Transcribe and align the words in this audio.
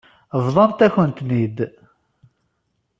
Bḍant-akent-ten-id. 0.45 1.57